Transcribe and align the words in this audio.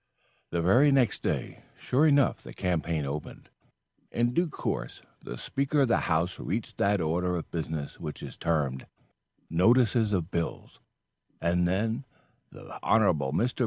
The 0.49 0.63
very 0.63 0.91
next 0.91 1.21
day, 1.21 1.61
sure 1.77 2.07
enough, 2.07 2.41
the 2.41 2.55
campaign 2.55 3.05
opened. 3.05 3.49
In 4.11 4.33
due 4.33 4.47
course, 4.47 5.03
the 5.21 5.37
Speaker 5.37 5.81
of 5.81 5.89
the 5.89 5.99
House 6.09 6.39
reached 6.39 6.77
that 6.79 6.99
Order 6.99 7.35
of 7.35 7.51
Business 7.51 7.99
which 7.99 8.23
is 8.23 8.35
termed 8.35 8.87
"Notices 9.47 10.11
of 10.11 10.31
Bills," 10.31 10.79
and 11.39 11.67
then 11.67 12.03
the 12.51 12.79
Hon. 12.81 13.01
Mr. 13.31 13.59